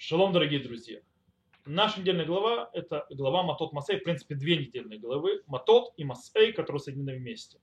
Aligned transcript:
Шалом, 0.00 0.32
дорогие 0.32 0.60
друзья. 0.60 1.00
Наша 1.66 2.00
недельная 2.00 2.24
глава– 2.24 2.70
это 2.72 3.04
глава 3.10 3.42
Матот 3.42 3.72
Масей, 3.72 3.98
в 3.98 4.04
принципе, 4.04 4.36
две 4.36 4.56
недельные 4.56 5.00
главы, 5.00 5.42
Матот 5.48 5.92
и 5.96 6.04
Масей, 6.04 6.52
которые 6.52 6.78
соединены 6.78 7.16
вместе. 7.16 7.58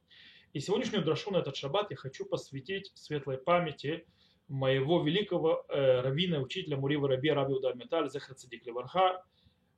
И 0.51 0.59
сегодняшнюю 0.59 1.05
драшу 1.05 1.31
на 1.31 1.37
этот 1.37 1.55
шаббат 1.55 1.91
я 1.91 1.95
хочу 1.95 2.25
посвятить 2.25 2.91
светлой 2.93 3.37
памяти 3.37 4.05
моего 4.49 5.01
великого 5.01 5.63
э, 5.69 6.01
раввина, 6.01 6.41
учителя 6.41 6.75
Мурива 6.75 7.07
Раби 7.07 7.31
Раби 7.31 7.53
Удар 7.53 7.73
Металь, 7.77 8.09
Зехар 8.09 8.35
Цадик 8.35 8.65
Леварха. 8.65 9.23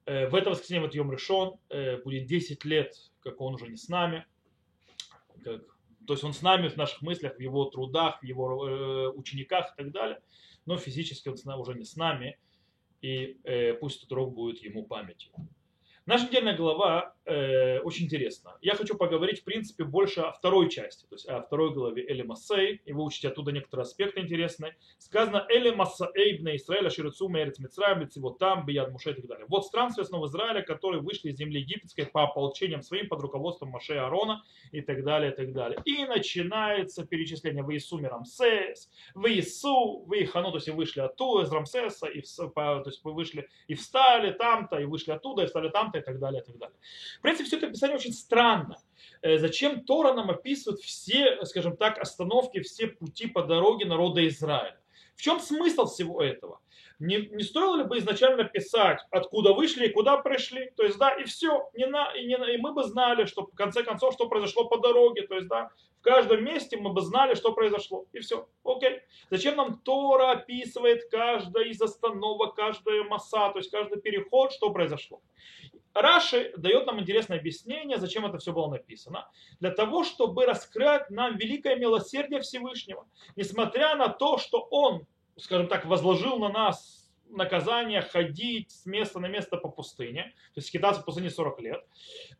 Э, 0.05 0.27
в 0.27 0.33
это 0.33 0.49
воскресенье, 0.49 0.81
вот 0.81 0.95
Йом 0.95 1.11
Решон, 1.11 1.59
э, 1.69 2.01
будет 2.01 2.25
10 2.25 2.65
лет, 2.65 2.95
как 3.19 3.39
он 3.39 3.53
уже 3.53 3.67
не 3.67 3.77
с 3.77 3.87
нами. 3.87 4.25
Как, 5.43 5.61
то 6.07 6.13
есть 6.13 6.23
он 6.23 6.33
с 6.33 6.41
нами 6.41 6.69
в 6.69 6.75
наших 6.75 7.03
мыслях, 7.03 7.35
в 7.35 7.39
его 7.39 7.65
трудах, 7.65 8.19
в 8.19 8.25
его 8.25 8.67
э, 8.67 9.09
учениках 9.09 9.75
и 9.75 9.83
так 9.83 9.91
далее. 9.91 10.19
Но 10.65 10.77
физически 10.77 11.29
он 11.29 11.35
уже 11.59 11.75
не 11.75 11.85
с 11.85 11.95
нами 11.95 12.39
и 13.01 13.39
э, 13.43 13.73
пусть 13.73 13.99
этот 13.99 14.11
урок 14.11 14.33
будет 14.33 14.63
ему 14.63 14.83
памятью. 14.85 15.31
Наша 16.07 16.27
недельная 16.27 16.55
глава 16.55 17.13
э, 17.25 17.79
очень 17.79 18.05
интересна. 18.05 18.57
Я 18.61 18.75
хочу 18.75 18.95
поговорить, 18.95 19.41
в 19.41 19.43
принципе, 19.43 19.83
больше 19.83 20.21
о 20.21 20.31
второй 20.31 20.69
части, 20.69 21.05
то 21.05 21.15
есть 21.15 21.27
о 21.27 21.41
второй 21.41 21.73
главе 21.73 22.01
Эли 22.07 22.21
Массей, 22.21 22.81
и 22.85 22.93
выучить 22.93 23.25
оттуда 23.25 23.51
некоторые 23.51 23.83
аспекты 23.83 24.21
интересные. 24.21 24.77
Сказано 24.99 25.45
Эли 25.49 25.71
Массей 25.71 26.39
на 26.39 26.55
Израиля, 26.55 26.89
Ширицу, 26.89 27.27
Мерец, 27.27 27.59
Мицраем, 27.59 28.07
вот 28.15 28.39
там, 28.39 28.65
Бияд, 28.65 28.89
Муше 28.89 29.11
и 29.11 29.15
так 29.15 29.27
далее. 29.27 29.45
Вот 29.49 29.65
странствия 29.65 30.05
снова 30.05 30.27
Израиля, 30.27 30.61
которые 30.61 31.01
вышли 31.01 31.31
из 31.31 31.35
земли 31.35 31.59
египетской 31.59 32.05
по 32.05 32.23
ополчениям 32.23 32.83
своим 32.83 33.09
под 33.09 33.19
руководством 33.19 33.71
Маше 33.71 33.95
Аарона 33.95 34.45
и 34.71 34.79
так 34.79 35.03
далее, 35.03 35.33
и 35.33 35.35
так 35.35 35.51
далее. 35.51 35.77
И 35.83 36.05
начинается 36.05 37.05
перечисление 37.05 37.63
в 37.63 37.73
Иису 37.73 37.97
Рамсес, 37.97 38.89
в 39.13 39.27
Иису, 39.27 40.05
в 40.05 40.13
Ихану, 40.13 40.51
то 40.51 40.57
есть 40.57 40.69
и 40.69 40.71
вышли 40.71 41.01
оттуда, 41.01 41.43
из 41.43 41.51
Рамсеса, 41.51 42.07
и, 42.07 42.21
то 42.21 42.83
есть 42.85 43.03
вы 43.03 43.13
вышли 43.13 43.49
и 43.67 43.75
встали 43.75 44.31
там-то, 44.31 44.77
и 44.77 44.85
вышли 44.85 45.11
оттуда, 45.11 45.43
и 45.43 45.45
встали 45.47 45.67
там-то, 45.67 45.96
и 45.99 46.03
так 46.03 46.19
далее, 46.19 46.41
и 46.41 46.45
так 46.45 46.57
далее. 46.57 46.77
В 47.19 47.21
принципе, 47.21 47.45
все 47.45 47.57
это 47.57 47.67
описание 47.67 47.97
очень 47.97 48.13
странно. 48.13 48.77
Э, 49.21 49.37
зачем 49.37 49.83
Тора 49.83 50.13
нам 50.13 50.29
описывает 50.29 50.79
все, 50.81 51.43
скажем 51.45 51.77
так, 51.77 51.97
остановки, 51.99 52.61
все 52.61 52.87
пути 52.87 53.27
по 53.27 53.43
дороге 53.43 53.85
народа 53.85 54.27
Израиля? 54.27 54.79
В 55.15 55.21
чем 55.21 55.39
смысл 55.39 55.85
всего 55.85 56.21
этого? 56.21 56.59
Не, 56.99 57.17
не 57.17 57.43
стоило 57.43 57.77
ли 57.77 57.83
бы 57.83 57.99
изначально 57.99 58.43
писать, 58.43 58.99
откуда 59.11 59.53
вышли 59.53 59.85
и 59.87 59.93
куда 59.93 60.17
пришли? 60.17 60.71
То 60.75 60.83
есть, 60.83 60.97
да, 60.97 61.11
и 61.11 61.25
все. 61.25 61.69
Не 61.75 61.85
на, 61.85 62.11
и, 62.13 62.25
не, 62.25 62.35
и 62.55 62.57
мы 62.57 62.73
бы 62.73 62.83
знали, 62.83 63.25
что 63.25 63.43
в 63.45 63.53
конце 63.55 63.83
концов, 63.83 64.13
что 64.13 64.27
произошло 64.27 64.65
по 64.65 64.79
дороге. 64.79 65.27
То 65.27 65.35
есть, 65.35 65.47
да, 65.47 65.69
в 65.99 66.01
каждом 66.01 66.43
месте 66.43 66.75
мы 66.77 66.93
бы 66.93 67.01
знали, 67.01 67.35
что 67.35 67.53
произошло. 67.53 68.05
И 68.13 68.19
все. 68.19 68.47
Окей. 68.63 69.01
Зачем 69.29 69.55
нам 69.55 69.79
Тора 69.79 70.31
описывает 70.31 71.07
каждая 71.11 71.65
из 71.65 71.79
остановок, 71.81 72.55
каждая 72.55 73.03
масса, 73.03 73.49
то 73.51 73.59
есть 73.59 73.69
каждый 73.69 74.01
переход, 74.01 74.51
что 74.51 74.71
произошло? 74.71 75.21
Раши 76.01 76.53
дает 76.57 76.85
нам 76.85 76.99
интересное 76.99 77.39
объяснение, 77.39 77.97
зачем 77.97 78.25
это 78.25 78.37
все 78.37 78.53
было 78.53 78.69
написано. 78.69 79.29
Для 79.59 79.71
того, 79.71 80.03
чтобы 80.03 80.45
раскрыть 80.45 81.09
нам 81.09 81.37
великое 81.37 81.75
милосердие 81.75 82.41
Всевышнего. 82.41 83.07
Несмотря 83.35 83.95
на 83.95 84.09
то, 84.09 84.37
что 84.37 84.59
Он, 84.71 85.05
скажем 85.37 85.67
так, 85.67 85.85
возложил 85.85 86.37
на 86.39 86.49
нас 86.49 87.07
наказание 87.29 88.01
ходить 88.01 88.71
с 88.71 88.85
места 88.85 89.19
на 89.19 89.27
место 89.27 89.57
по 89.57 89.69
пустыне, 89.69 90.33
то 90.53 90.59
есть 90.59 90.67
скитаться 90.67 91.01
в 91.01 91.05
пустыне 91.05 91.29
40 91.29 91.59
лет, 91.61 91.83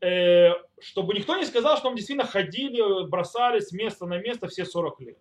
э, 0.02 0.52
чтобы 0.80 1.14
никто 1.14 1.36
не 1.36 1.46
сказал, 1.46 1.78
что 1.78 1.90
мы 1.90 1.98
действительно 1.98 2.28
ходили, 2.28 3.08
бросали 3.08 3.60
с 3.60 3.72
места 3.72 4.06
на 4.06 4.18
место 4.18 4.48
все 4.48 4.66
40 4.66 5.02
лет. 5.02 5.20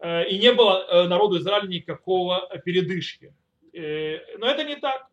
Э, 0.00 0.26
и 0.28 0.38
не 0.38 0.52
было 0.52 0.84
э, 0.84 1.08
народу 1.08 1.38
Израиля 1.38 1.68
никакого 1.68 2.48
передышки. 2.64 3.34
Но 3.72 4.48
это 4.48 4.64
не 4.64 4.74
так. 4.74 5.06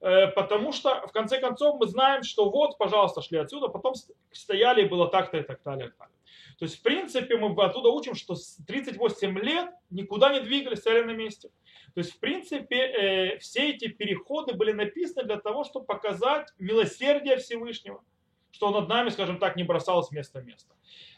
Э, 0.00 0.28
потому 0.28 0.72
что 0.72 1.06
в 1.06 1.12
конце 1.12 1.40
концов 1.40 1.76
мы 1.80 1.86
знаем, 1.86 2.22
что 2.22 2.50
вот, 2.50 2.76
пожалуйста, 2.78 3.22
шли 3.22 3.38
отсюда, 3.38 3.68
потом 3.68 3.94
стояли 4.32 4.82
и 4.82 4.88
было 4.88 5.08
так-то 5.08 5.38
и 5.38 5.42
так 5.42 5.60
далее. 5.64 5.92
Так. 5.98 6.10
То 6.58 6.64
есть, 6.64 6.78
в 6.78 6.82
принципе, 6.82 7.36
мы 7.36 7.54
оттуда 7.62 7.88
учим, 7.88 8.14
что 8.14 8.34
с 8.34 8.56
38 8.66 9.38
лет 9.38 9.70
никуда 9.90 10.32
не 10.32 10.40
двигались, 10.40 10.78
стояли 10.78 11.04
на 11.04 11.12
месте. 11.12 11.48
То 11.94 12.00
есть, 12.00 12.12
в 12.12 12.18
принципе, 12.18 12.76
э, 12.76 13.38
все 13.38 13.70
эти 13.70 13.88
переходы 13.88 14.54
были 14.54 14.72
написаны 14.72 15.26
для 15.26 15.38
того, 15.38 15.64
чтобы 15.64 15.86
показать 15.86 16.48
милосердие 16.58 17.38
Всевышнего, 17.38 18.02
что 18.50 18.66
он 18.66 18.74
над 18.74 18.88
нами, 18.88 19.08
скажем 19.08 19.38
так, 19.38 19.56
не 19.56 19.64
бросал 19.64 20.02
с 20.02 20.10
места 20.10 20.40
в 20.40 20.46
место. 20.46 20.74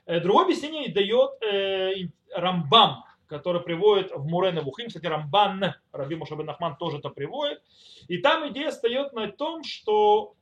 Э, 0.07 0.21
другое 0.21 0.45
объяснение 0.45 0.93
дает 0.93 1.31
Рамбам, 2.33 3.05
который 3.29 3.63
приводит 3.63 4.11
в 4.11 4.27
Мурен 4.27 4.59
Вухим, 4.65 4.89
кстати, 4.89 5.07
Рамбан, 5.07 5.75
Раби 5.93 6.17
Мушабен 6.17 6.47
Нахман 6.47 6.77
тоже 6.77 6.99
это 6.99 7.11
приводит. 7.11 7.63
И 8.09 8.19
там 8.19 8.49
идея 8.51 8.71
стоит 8.71 9.13
на 9.13 9.31
том, 9.31 9.63
что 9.63 10.35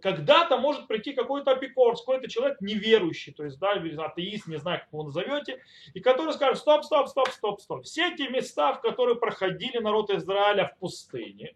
когда-то 0.00 0.58
может 0.58 0.86
прийти 0.86 1.12
какой-то 1.12 1.52
апикорс, 1.52 2.00
какой-то 2.00 2.28
человек 2.28 2.60
неверующий, 2.60 3.32
то 3.32 3.44
есть, 3.44 3.58
да, 3.58 3.72
атеист, 3.72 4.46
не 4.46 4.56
знаю, 4.56 4.80
как 4.80 4.88
его 4.92 5.04
назовете, 5.04 5.62
и 5.92 6.00
который 6.00 6.32
скажет, 6.34 6.58
стоп, 6.58 6.84
стоп, 6.84 7.08
стоп, 7.08 7.28
стоп, 7.30 7.60
стоп. 7.60 7.84
Все 7.84 8.12
эти 8.12 8.22
места, 8.22 8.74
в 8.74 8.80
которые 8.80 9.16
проходили 9.16 9.78
народ 9.78 10.10
Израиля 10.10 10.72
в 10.74 10.78
пустыне, 10.78 11.54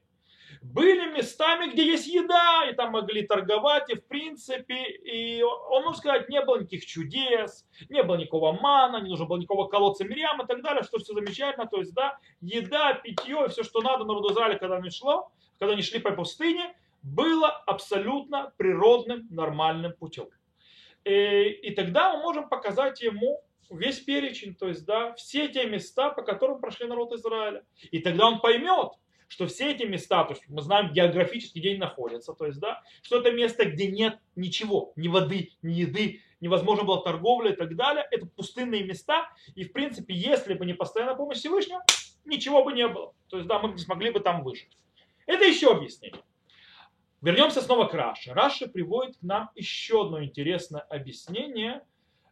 были 0.63 1.13
местами, 1.13 1.71
где 1.71 1.87
есть 1.87 2.07
еда, 2.07 2.69
и 2.71 2.75
там 2.75 2.93
могли 2.93 3.23
торговать, 3.27 3.91
и 3.91 3.95
в 3.95 4.07
принципе, 4.07 4.85
и 4.85 5.43
он, 5.43 5.85
может 5.85 5.99
сказать, 6.01 6.29
не 6.29 6.41
было 6.43 6.57
никаких 6.57 6.87
чудес, 6.87 7.67
не 7.89 8.03
было 8.03 8.17
никакого 8.17 8.53
мана, 8.53 8.99
не 8.99 9.09
нужно 9.09 9.27
было 9.27 9.39
никакого 9.39 9.69
колодца 9.69 10.05
Мирьям 10.05 10.43
и 10.43 10.47
так 10.47 10.63
далее, 10.63 10.83
что 10.83 10.99
все 10.99 11.15
замечательно, 11.15 11.67
то 11.67 11.79
есть, 11.79 11.95
да, 11.95 12.19
еда, 12.41 12.95
питье, 12.95 13.49
все, 13.49 13.63
что 13.63 13.81
надо 13.81 14.05
народу 14.05 14.33
Израиля, 14.33 14.59
когда 14.59 14.77
они 14.77 14.91
шло, 14.91 15.31
когда 15.59 15.75
они 15.75 15.83
шли 15.83 16.01
по 16.01 16.13
пустыне, 16.13 16.75
было 17.03 17.49
абсолютно 17.49 18.53
природным, 18.57 19.27
нормальным 19.31 19.93
путем. 19.93 20.29
И, 21.05 21.11
и 21.11 21.75
тогда 21.75 22.15
мы 22.15 22.23
можем 22.23 22.49
показать 22.49 23.01
ему 23.01 23.41
весь 23.71 24.01
перечень, 24.01 24.55
то 24.55 24.69
есть, 24.69 24.85
да, 24.85 25.15
все 25.15 25.49
те 25.49 25.67
места, 25.67 26.11
по 26.11 26.23
которым 26.23 26.61
прошли 26.61 26.87
народ 26.87 27.13
Израиля. 27.13 27.65
И 27.91 28.01
тогда 28.01 28.27
он 28.27 28.41
поймет, 28.41 28.93
что 29.28 29.47
все 29.47 29.71
эти 29.71 29.84
места, 29.84 30.25
то 30.25 30.33
есть 30.33 30.43
мы 30.49 30.62
знаем 30.62 30.93
географически, 30.93 31.59
где 31.59 31.71
они 31.71 31.78
находятся, 31.78 32.33
то 32.33 32.47
есть, 32.47 32.59
да, 32.59 32.83
что 33.03 33.21
это 33.21 33.31
место, 33.31 33.66
где 33.66 33.91
нет 33.91 34.19
ничего, 34.34 34.93
ни 34.97 35.09
воды, 35.09 35.53
ни 35.62 35.75
еды, 35.75 36.22
невозможно 36.41 36.84
было 36.84 37.03
торговля 37.03 37.53
и 37.53 37.56
так 37.56 37.77
далее, 37.77 38.06
это 38.11 38.27
пустынные 38.27 38.84
места, 38.84 39.31
и 39.55 39.65
в 39.65 39.72
принципе, 39.72 40.15
если 40.15 40.55
бы 40.55 40.67
не 40.67 40.75
постоянная 40.75 41.15
помощь 41.15 41.38
Всевышнего, 41.38 41.83
ничего 42.25 42.65
бы 42.65 42.72
не 42.72 42.88
было. 42.88 43.15
То 43.28 43.37
есть, 43.38 43.49
да, 43.49 43.59
мы 43.59 43.71
не 43.71 43.78
смогли 43.78 44.11
бы 44.11 44.21
там 44.21 44.43
выжить. 44.43 44.77
Это 45.27 45.44
еще 45.44 45.71
объяснение. 45.71 46.22
Вернемся 47.21 47.61
снова 47.61 47.87
к 47.87 47.94
Раше. 47.94 48.33
Раши 48.33 48.69
приводит 48.69 49.17
к 49.17 49.22
нам 49.22 49.50
еще 49.56 50.03
одно 50.03 50.22
интересное 50.22 50.83
объяснение, 50.83 51.83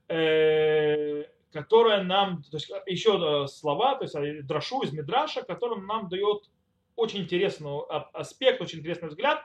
э, 0.09 1.25
которое 1.53 2.05
нам, 2.05 2.43
то 2.45 2.57
есть 2.57 2.71
еще 2.87 3.45
э, 3.45 3.47
слова, 3.49 3.97
то 3.97 4.05
есть 4.05 4.15
э, 4.15 4.43
драшу 4.43 4.83
из 4.83 4.93
Мидраша, 4.93 5.43
которым 5.43 5.87
нам 5.87 6.09
дает 6.09 6.49
очень 6.97 7.21
интересный 7.21 7.81
аспект, 8.13 8.61
очень 8.61 8.81
интересный 8.81 9.09
взгляд, 9.09 9.45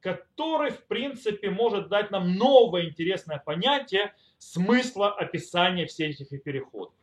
который, 0.00 0.70
в 0.70 0.86
принципе, 0.86 1.50
может 1.50 1.88
дать 1.88 2.10
нам 2.10 2.36
новое 2.36 2.86
интересное 2.86 3.38
понятие 3.38 4.14
смысла 4.38 5.12
описания 5.12 5.86
всех 5.86 6.20
этих 6.20 6.42
переходов. 6.42 6.94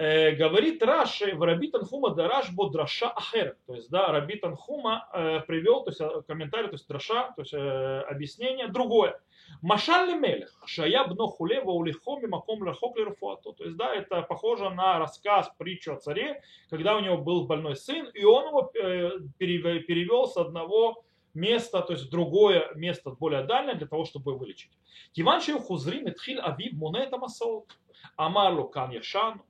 Э, 0.00 0.32
говорит 0.32 0.82
Раши 0.82 1.34
в 1.34 1.42
Раби 1.42 1.68
Танхума 1.68 2.14
Дараш 2.14 2.50
Бодраша 2.52 3.10
Ахер. 3.10 3.56
То 3.66 3.74
есть, 3.74 3.90
да, 3.90 4.06
Раби 4.08 4.36
Танхума 4.36 5.08
э, 5.12 5.40
привел 5.46 5.84
то 5.84 5.90
есть, 5.90 6.00
э, 6.00 6.22
комментарий, 6.26 6.68
то 6.68 6.74
есть 6.74 6.88
Драша, 6.88 7.32
то 7.36 7.42
есть 7.42 7.52
э, 7.52 8.00
объяснение 8.08 8.68
другое. 8.68 9.20
Машаль 9.62 10.18
мелех, 10.18 10.62
шая 10.66 11.04
бно 11.04 11.26
хуле 11.26 11.60
ваулихоми 11.60 12.26
маком 12.26 12.62
лахок 12.62 12.96
То 12.96 13.64
есть, 13.64 13.76
да, 13.76 13.94
это 13.94 14.22
похоже 14.22 14.70
на 14.70 14.98
рассказ, 14.98 15.50
притчу 15.58 15.92
о 15.92 15.96
царе, 15.96 16.42
когда 16.70 16.96
у 16.96 17.00
него 17.00 17.18
был 17.18 17.46
больной 17.46 17.76
сын, 17.76 18.06
и 18.14 18.24
он 18.24 18.48
его 18.48 18.70
э, 18.74 19.10
перевел 19.38 20.26
с 20.26 20.36
одного 20.36 21.04
места, 21.34 21.82
то 21.82 21.92
есть 21.92 22.06
в 22.06 22.10
другое 22.10 22.72
место, 22.74 23.10
более 23.10 23.44
дальнее, 23.44 23.74
для 23.74 23.86
того, 23.86 24.04
чтобы 24.04 24.36
вылечить. 24.36 24.70
Киван 25.12 25.40
хузрим 25.40 26.08
итхил 26.08 26.40
авив 26.40 26.72
мунета 26.72 27.18
масол. 27.18 27.66
Амарлу 28.16 28.68
кан 28.68 28.90
яшану, 28.90 29.44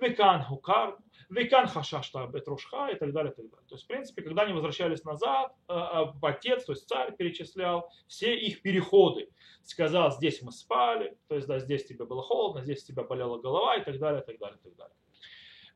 векан 0.00 0.42
хукар, 0.42 0.96
векан 1.30 1.66
хашашта 1.66 2.26
бетрушха 2.26 2.88
и 2.88 2.98
так 2.98 3.12
далее, 3.12 3.32
и 3.32 3.36
так 3.36 3.50
далее. 3.50 3.66
То 3.68 3.74
есть, 3.74 3.84
в 3.84 3.88
принципе, 3.88 4.22
когда 4.22 4.42
они 4.42 4.52
возвращались 4.52 5.04
назад, 5.04 5.52
э, 5.68 5.74
э, 5.74 6.04
отец, 6.22 6.64
то 6.64 6.72
есть 6.72 6.88
царь 6.88 7.14
перечислял 7.16 7.90
все 8.06 8.36
их 8.36 8.62
переходы 8.62 9.28
сказал, 9.64 10.10
здесь 10.12 10.42
мы 10.42 10.52
спали, 10.52 11.16
то 11.28 11.34
есть 11.34 11.46
да, 11.46 11.58
здесь 11.58 11.84
тебе 11.84 12.04
было 12.04 12.22
холодно, 12.22 12.62
здесь 12.62 12.84
тебя 12.84 13.02
болела 13.02 13.38
голова 13.38 13.76
и 13.76 13.84
так 13.84 13.98
далее, 13.98 14.22
и 14.22 14.24
так 14.24 14.38
далее, 14.38 14.58
и 14.62 14.68
так 14.68 14.76
далее. 14.76 14.94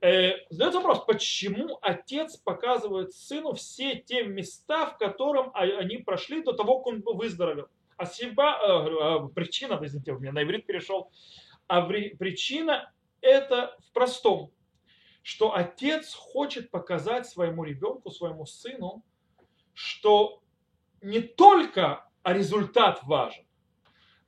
Э, 0.01 0.47
задается 0.51 0.81
вопрос, 0.81 1.05
почему 1.07 1.79
отец 1.83 2.37
показывает 2.37 3.13
сыну 3.13 3.55
все 3.55 3.97
те 3.97 4.25
места, 4.25 4.87
в 4.87 4.99
котором 4.99 5.51
они 5.55 5.99
прошли 5.99 6.43
до 6.43 6.53
того, 6.53 6.79
как 6.79 6.87
он 6.87 7.03
выздоровел. 7.05 7.69
А 7.97 8.07
себя, 8.07 8.61
э, 8.63 9.27
э, 9.27 9.29
причина, 9.35 9.79
извините, 9.83 10.13
у 10.13 10.21
меня 10.21 10.33
на 10.33 10.43
иврит 10.43 10.67
перешел, 10.67 11.11
а 11.67 11.83
причина 11.83 12.93
это 13.21 13.77
в 13.87 13.93
простом, 13.93 14.53
что 15.23 15.55
отец 15.55 16.15
хочет 16.15 16.71
показать 16.71 17.27
своему 17.27 17.65
ребенку, 17.65 18.11
своему 18.11 18.47
сыну, 18.47 19.05
что 19.75 20.43
не 21.01 21.21
только 21.21 22.09
результат 22.25 23.03
важен, 23.05 23.45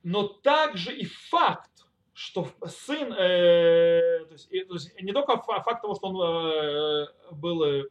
но 0.03 0.27
также 0.27 0.95
и 0.95 1.05
факт, 1.05 1.71
что 2.13 2.47
сын, 2.65 3.13
э, 3.13 4.25
то, 4.25 4.33
есть, 4.33 4.49
то 4.49 4.73
есть 4.73 5.01
не 5.01 5.11
только 5.11 5.37
факт 5.37 5.81
того, 5.81 5.95
что 5.95 6.07
он 6.07 6.21
э, 6.21 7.07
был 7.31 7.63
э, 7.63 7.83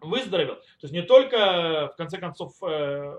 выздоровел, 0.00 0.56
то 0.56 0.82
есть 0.82 0.92
не 0.92 1.02
только 1.02 1.90
в 1.92 1.96
конце 1.96 2.18
концов 2.18 2.52
э, 2.62 3.16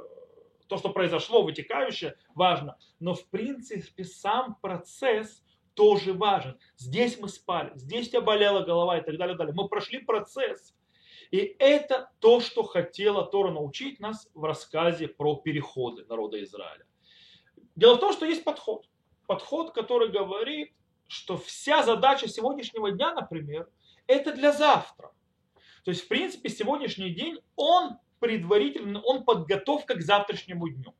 то, 0.67 0.77
что 0.77 0.89
произошло, 0.89 1.41
вытекающее, 1.41 2.15
важно, 2.35 2.77
но 2.99 3.15
в 3.15 3.25
принципе 3.27 4.03
сам 4.03 4.55
процесс 4.61 5.43
тоже 5.79 6.11
важен. 6.11 6.59
Здесь 6.75 7.17
мы 7.21 7.29
спали, 7.29 7.71
здесь 7.75 8.09
тебя 8.09 8.19
болела 8.19 8.65
голова 8.65 8.97
и 8.97 9.01
так 9.01 9.17
далее, 9.17 9.37
далее. 9.37 9.53
Мы 9.55 9.69
прошли 9.69 9.99
процесс. 9.99 10.75
И 11.31 11.55
это 11.57 12.11
то, 12.19 12.41
что 12.41 12.63
хотела 12.63 13.25
Тора 13.25 13.51
научить 13.51 14.01
нас 14.01 14.27
в 14.33 14.43
рассказе 14.43 15.07
про 15.07 15.37
переходы 15.37 16.05
народа 16.09 16.43
Израиля. 16.43 16.85
Дело 17.77 17.95
в 17.95 17.99
том, 18.01 18.11
что 18.11 18.25
есть 18.25 18.43
подход. 18.43 18.89
Подход, 19.25 19.71
который 19.71 20.09
говорит, 20.09 20.73
что 21.07 21.37
вся 21.37 21.81
задача 21.83 22.27
сегодняшнего 22.27 22.91
дня, 22.91 23.13
например, 23.13 23.69
это 24.05 24.33
для 24.33 24.51
завтра. 24.51 25.13
То 25.85 25.91
есть, 25.91 26.03
в 26.03 26.07
принципе, 26.09 26.49
сегодняшний 26.49 27.11
день, 27.11 27.39
он 27.55 27.99
предварительно, 28.19 29.01
он 29.01 29.23
подготовка 29.23 29.95
к 29.95 30.01
завтрашнему 30.01 30.67
дню. 30.67 30.93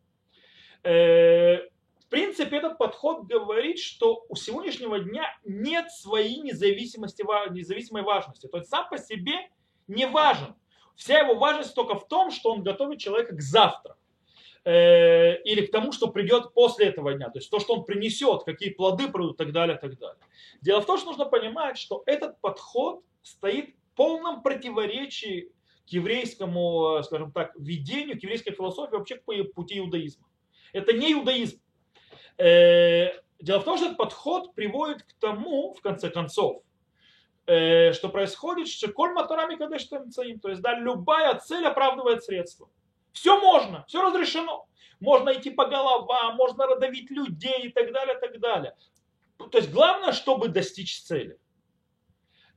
Э, 2.10 2.16
принципе, 2.40 2.58
этот 2.58 2.78
подход 2.78 3.26
говорит, 3.26 3.80
что 3.80 4.26
у 4.30 4.36
сегодняшнего 4.36 5.00
дня 5.00 5.38
нет 5.44 5.92
своей 5.92 6.42
независимости, 6.42 7.24
независимой 7.52 8.04
важности. 8.04 8.48
То 8.48 8.58
есть 8.58 8.70
сам 8.70 8.90
по 8.90 8.98
себе 8.98 9.50
не 9.88 10.08
важен. 10.08 10.56
Вся 10.96 11.20
его 11.20 11.36
важность 11.36 11.76
только 11.76 11.96
в 11.96 12.08
том, 12.08 12.32
что 12.32 12.52
он 12.52 12.64
готовит 12.64 13.00
человека 13.00 13.36
к 13.36 13.42
завтра 13.42 13.96
э, 14.66 15.42
или 15.44 15.66
к 15.66 15.72
тому, 15.72 15.92
что 15.92 16.08
придет 16.08 16.54
после 16.54 16.88
этого 16.88 17.14
дня, 17.14 17.30
то 17.30 17.40
есть 17.40 17.50
то, 17.50 17.60
что 17.60 17.74
он 17.74 17.86
принесет, 17.86 18.44
какие 18.44 18.72
плоды 18.72 19.08
придут 19.08 19.36
и 19.36 19.38
так 19.38 19.54
далее, 19.54 19.78
и 19.78 19.80
так 19.80 19.98
далее. 19.98 20.22
Дело 20.62 20.82
в 20.82 20.86
том, 20.86 20.98
что 20.98 21.08
нужно 21.08 21.26
понимать, 21.26 21.78
что 21.78 22.04
этот 22.06 22.42
подход 22.42 23.02
стоит 23.22 23.70
в 23.70 23.96
полном 23.96 24.44
противоречии 24.44 25.52
к 25.88 25.90
еврейскому, 25.90 27.02
скажем 27.04 27.32
так, 27.32 27.54
видению, 27.58 28.20
к 28.20 28.24
еврейской 28.24 28.52
философии, 28.52 28.96
вообще 28.96 29.16
к 29.16 29.54
пути 29.54 29.80
иудаизма. 29.80 30.28
Это 30.74 30.92
не 30.92 31.14
иудаизм. 31.14 31.62
Э, 32.40 33.12
дело 33.42 33.60
в 33.60 33.66
том, 33.66 33.78
что 33.78 33.88
этот 33.88 33.98
подход 33.98 34.56
приводит 34.56 35.04
к 35.04 35.14
тому, 35.20 35.74
в 35.74 35.82
конце 35.82 36.10
концов, 36.10 36.64
э, 37.46 37.92
что 37.92 38.08
происходит, 38.08 38.70
что 38.70 38.92
коль 38.94 39.12
моторами 39.12 39.56
кадештем 39.56 40.10
то 40.40 40.50
есть 40.50 40.62
да, 40.62 40.80
любая 40.80 41.38
цель 41.38 41.66
оправдывает 41.66 42.24
средства. 42.24 42.70
Все 43.12 43.40
можно, 43.40 43.84
все 43.88 44.02
разрешено. 44.02 44.68
Можно 45.02 45.34
идти 45.34 45.50
по 45.50 45.66
головам, 45.66 46.36
можно 46.36 46.66
родовить 46.66 47.12
людей 47.12 47.64
и 47.64 47.70
так 47.70 47.92
далее, 47.92 48.16
и 48.18 48.20
так 48.20 48.40
далее. 48.40 48.76
То 49.38 49.58
есть 49.58 49.72
главное, 49.72 50.12
чтобы 50.14 50.48
достичь 50.48 51.02
цели. 51.02 51.38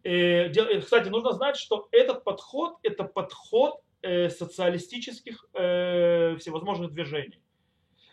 Э, 0.05 0.49
кстати, 0.81 1.09
нужно 1.09 1.33
знать, 1.33 1.57
что 1.57 1.89
этот 1.91 2.23
подход– 2.23 2.79
это 2.83 3.05
подход 3.05 3.81
социалистических 4.03 5.47
всевозможных 5.53 6.91
движений. 6.91 7.41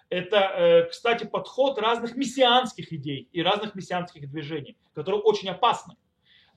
Это, 0.09 0.87
кстати, 0.89 1.23
подход 1.25 1.77
разных 1.77 2.15
мессианских 2.15 2.91
идей 2.91 3.29
и 3.31 3.43
разных 3.43 3.75
мессианских 3.75 4.29
движений, 4.29 4.75
которые 4.93 5.21
очень 5.21 5.49
опасны. 5.49 5.95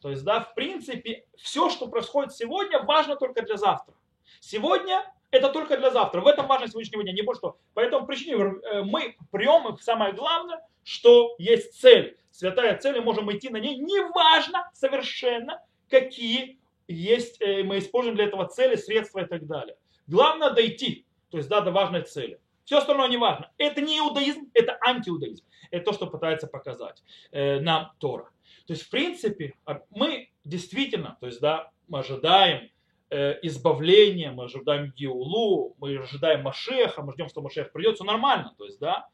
То 0.01 0.11
есть, 0.11 0.25
да, 0.25 0.41
в 0.41 0.55
принципе, 0.55 1.27
все, 1.37 1.71
что 1.71 1.89
происходит 1.89 2.33
сегодня, 2.33 2.83
важно 2.83 3.17
только 3.17 3.43
для 3.43 3.57
завтра. 3.57 3.95
Сегодня 4.41 5.05
это 5.31 5.49
только 5.49 5.77
для 5.79 5.91
завтра. 5.91 6.21
В 6.21 6.27
этом 6.27 6.47
важность 6.47 6.73
сегодняшнего 6.73 7.03
дня, 7.03 7.13
не 7.13 7.23
больше 7.23 7.41
что. 7.41 7.59
По 7.75 7.81
этому 7.81 8.07
причине 8.07 8.35
э, 8.35 8.83
мы 8.83 9.17
прием, 9.31 9.79
самое 9.81 10.13
главное, 10.13 10.61
что 10.85 11.35
есть 11.39 11.81
цель. 11.81 12.19
Святая 12.31 12.77
цель, 12.79 12.97
и 12.97 13.01
можем 13.01 13.31
идти 13.33 13.49
на 13.49 13.59
ней. 13.59 13.77
Неважно 13.77 14.71
совершенно, 14.75 15.63
какие 15.89 16.59
есть, 16.87 17.41
э, 17.41 17.63
мы 17.63 17.79
используем 17.79 18.17
для 18.17 18.27
этого 18.27 18.47
цели, 18.47 18.77
средства 18.77 19.21
и 19.21 19.27
так 19.27 19.47
далее. 19.47 19.77
Главное 20.07 20.51
дойти, 20.51 21.07
то 21.31 21.39
есть 21.39 21.49
да, 21.49 21.61
до 21.61 21.71
важной 21.71 22.03
цели. 22.03 22.39
Все 22.65 22.79
остальное 22.79 23.09
не 23.09 23.17
важно. 23.17 23.51
Это 23.59 23.81
не 23.81 23.99
иудаизм, 23.99 24.51
это 24.55 24.79
антиудаизм. 24.87 25.45
Это 25.71 25.87
то, 25.87 25.93
что 25.93 26.07
пытается 26.07 26.47
показать 26.47 27.03
э, 27.31 27.61
нам 27.61 27.93
Тора. 27.99 28.31
То 28.67 28.75
есть, 28.75 28.85
в 28.85 28.91
принципе, 28.91 29.55
а, 29.65 29.81
мы 29.91 30.31
действительно, 30.45 31.17
то 31.21 31.27
есть, 31.27 31.41
да, 31.41 31.71
мы 31.89 32.01
ожидаем 32.01 32.71
Э, 33.15 33.39
избавления, 33.43 34.33
мы 34.33 34.45
ожидаем 34.45 34.91
Геулу, 34.97 35.77
мы 35.79 35.99
ожидаем 35.99 36.45
Машеха, 36.45 37.03
мы 37.03 37.13
ждем, 37.13 37.29
что 37.29 37.43
Машех 37.43 37.71
придет, 37.71 37.97
все 37.97 38.05
нормально, 38.05 38.55
то 38.57 38.65
есть, 38.65 38.79
да. 38.79 39.07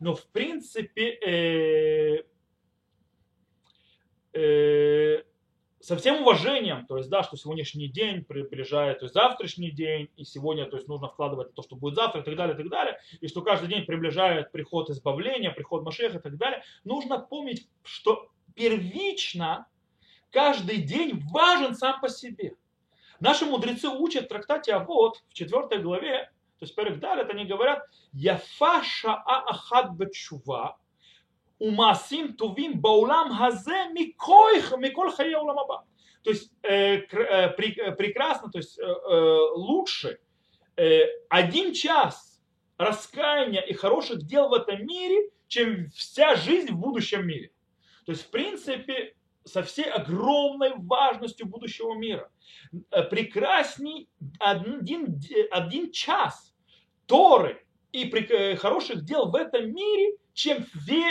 Но 0.00 0.14
в 0.14 0.26
принципе 0.28 1.10
э, 1.20 2.24
э, 4.32 4.40
со 5.82 5.96
всем 5.96 6.22
уважением, 6.22 6.86
то 6.86 6.96
есть, 6.96 7.10
да, 7.10 7.24
что 7.24 7.36
сегодняшний 7.36 7.88
день 7.88 8.24
приближает, 8.24 9.00
то 9.00 9.06
есть 9.06 9.14
завтрашний 9.14 9.72
день, 9.72 10.08
и 10.16 10.24
сегодня, 10.24 10.64
то 10.66 10.76
есть, 10.76 10.86
нужно 10.86 11.08
вкладывать 11.08 11.54
то, 11.54 11.62
что 11.62 11.74
будет 11.74 11.96
завтра, 11.96 12.20
и 12.20 12.24
так 12.24 12.36
далее, 12.36 12.54
и 12.54 12.56
так 12.56 12.68
далее, 12.70 13.00
и 13.20 13.26
что 13.26 13.42
каждый 13.42 13.68
день 13.68 13.84
приближает 13.84 14.52
приход 14.52 14.90
избавления, 14.90 15.50
приход 15.50 15.82
Машеха 15.82 16.18
и 16.18 16.20
так 16.20 16.36
далее, 16.36 16.62
нужно 16.84 17.18
помнить, 17.18 17.68
что 17.82 18.28
первично 18.54 19.66
каждый 20.30 20.82
день 20.82 21.20
важен 21.32 21.74
сам 21.74 22.00
по 22.00 22.08
себе. 22.08 22.54
Наши 23.18 23.44
мудрецы 23.44 23.88
учат 23.88 24.26
в 24.26 24.28
трактате 24.28 24.74
Авод 24.74 25.20
в 25.30 25.34
4 25.34 25.82
главе, 25.82 26.30
то 26.60 26.64
есть 26.64 26.76
Перек 26.76 27.00
Далит, 27.00 27.28
они 27.28 27.44
говорят, 27.44 27.82
Яфа 28.12 28.84
шаа 28.84 29.20
ахад 29.26 29.96
бачува, 29.96 30.78
умасим 31.62 32.34
тувим 32.34 32.80
баулам 32.80 33.32
хазе 33.38 33.88
микойх 33.92 34.76
миколь 34.78 35.12
хае 35.12 35.38
уламаба. 35.38 35.84
То 36.22 36.30
есть 36.30 36.50
э, 36.62 36.96
э, 36.96 37.54
э, 37.56 37.92
прекрасно, 37.92 38.50
то 38.50 38.58
есть 38.58 38.78
э, 38.78 38.82
э, 38.82 39.38
лучше 39.54 40.18
один 41.28 41.74
час 41.74 42.40
раскаяния 42.78 43.60
и 43.60 43.74
хороших 43.74 44.22
дел 44.26 44.48
в 44.48 44.54
этом 44.54 44.86
мире, 44.86 45.30
чем 45.46 45.90
вся 45.90 46.34
жизнь 46.34 46.72
в 46.72 46.78
будущем 46.78 47.26
мире. 47.26 47.52
То 48.06 48.12
есть, 48.12 48.24
в 48.24 48.30
принципе, 48.30 49.14
со 49.44 49.62
всей 49.62 49.84
огромной 49.84 50.72
важностью 50.76 51.46
будущего 51.46 51.94
мира. 51.94 52.30
Прекрасней 53.10 54.08
один, 54.38 55.20
один 55.50 55.92
час 55.92 56.54
Торы 57.06 57.66
и 57.92 58.54
хороших 58.56 59.04
дел 59.04 59.30
в 59.30 59.36
этом 59.36 59.70
мире, 59.74 60.16
чем 60.34 60.64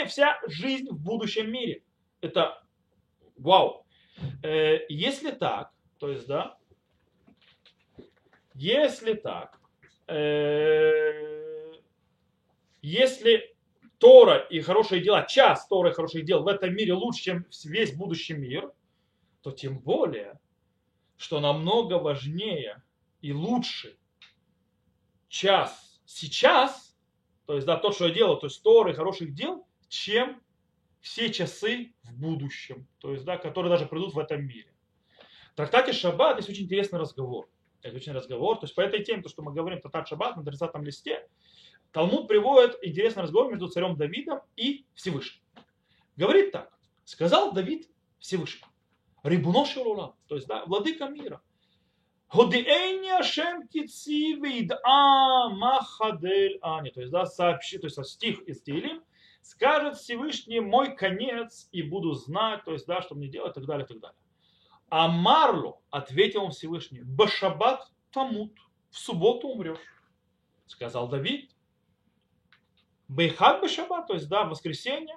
вся 0.06 0.40
жизнь 0.46 0.88
в 0.90 1.00
будущем 1.00 1.50
мире. 1.50 1.82
Это 2.20 2.62
вау. 3.36 3.86
Э, 4.42 4.80
если 4.88 5.30
так, 5.30 5.72
то 5.98 6.08
есть, 6.10 6.26
да, 6.26 6.56
если 8.54 9.14
так, 9.14 9.58
если 12.82 13.56
Тора 13.98 14.38
и 14.38 14.60
хорошие 14.60 15.00
дела, 15.00 15.22
час 15.22 15.66
Тора 15.68 15.90
и 15.90 15.94
хороших 15.94 16.24
дел 16.24 16.42
в 16.42 16.48
этом 16.48 16.74
мире 16.74 16.92
лучше, 16.92 17.22
чем 17.22 17.46
весь 17.64 17.94
будущий 17.94 18.34
мир, 18.34 18.72
то 19.42 19.52
тем 19.52 19.78
более, 19.78 20.40
что 21.16 21.40
намного 21.40 21.94
важнее 21.94 22.82
и 23.20 23.32
лучше 23.32 23.96
час 25.28 26.00
сейчас, 26.04 26.91
то 27.52 27.56
есть 27.56 27.66
да, 27.66 27.76
то, 27.76 27.92
что 27.92 28.06
я 28.06 28.14
делаю, 28.14 28.38
то 28.38 28.46
есть 28.46 28.62
Тора 28.62 28.92
и 28.92 28.94
хороших 28.94 29.34
дел, 29.34 29.66
чем 29.86 30.40
все 31.02 31.30
часы 31.30 31.92
в 32.02 32.18
будущем, 32.18 32.88
то 32.98 33.12
есть 33.12 33.26
да, 33.26 33.36
которые 33.36 33.68
даже 33.68 33.84
придут 33.84 34.14
в 34.14 34.18
этом 34.18 34.46
мире. 34.46 34.72
В 35.52 35.56
трактате 35.56 35.92
Шаббат 35.92 36.38
есть 36.38 36.48
очень 36.48 36.64
интересный 36.64 36.98
разговор. 36.98 37.50
Это 37.82 37.96
очень 37.96 38.12
разговор. 38.12 38.58
То 38.58 38.64
есть 38.64 38.74
по 38.74 38.80
этой 38.80 39.04
теме, 39.04 39.22
то, 39.22 39.28
что 39.28 39.42
мы 39.42 39.52
говорим, 39.52 39.82
Татар 39.82 40.06
Шаббат 40.06 40.38
на 40.38 40.42
30 40.42 40.74
листе, 40.76 41.28
Талмуд 41.90 42.26
приводит 42.26 42.78
интересный 42.80 43.24
разговор 43.24 43.50
между 43.50 43.68
царем 43.68 43.98
Давидом 43.98 44.40
и 44.56 44.86
Всевышним. 44.94 45.42
Говорит 46.16 46.52
так. 46.52 46.72
Сказал 47.04 47.52
Давид 47.52 47.86
Всевышнему. 48.18 48.72
Рибуно 49.24 49.66
шелула, 49.66 50.16
то 50.26 50.36
есть 50.36 50.48
да, 50.48 50.64
владыка 50.64 51.06
мира. 51.06 51.42
Годиэйни 52.32 53.10
Ашем 53.10 53.68
кици 53.68 54.68
а 54.84 55.48
махадель 55.50 56.58
ани. 56.62 56.90
То 56.90 57.00
есть, 57.00 57.12
да, 57.12 57.26
сообщи, 57.26 57.78
то 57.78 57.86
есть 57.86 58.02
стих 58.04 58.40
из 58.42 58.62
Тилим, 58.62 59.02
скажет 59.42 59.96
Всевышний 59.96 60.60
мой 60.60 60.96
конец 60.96 61.68
и 61.72 61.82
буду 61.82 62.14
знать, 62.14 62.64
то 62.64 62.72
есть, 62.72 62.86
да, 62.86 63.02
что 63.02 63.14
мне 63.14 63.28
делать, 63.28 63.52
и 63.52 63.54
так 63.54 63.66
далее, 63.66 63.84
и 63.84 63.88
так 63.88 64.00
далее. 64.00 64.18
А 64.88 65.08
Марлу 65.08 65.82
ответил 65.90 66.44
он 66.44 66.52
Всевышний, 66.52 67.02
Башабат 67.02 67.90
тамут, 68.10 68.58
в 68.90 68.98
субботу 68.98 69.48
умрешь. 69.48 69.78
Сказал 70.66 71.08
Давид, 71.08 71.50
Бейхат 73.08 73.60
бы 73.60 73.68
шаббат, 73.68 74.06
то 74.06 74.14
есть, 74.14 74.28
да, 74.28 74.44
в 74.44 74.50
воскресенье, 74.50 75.16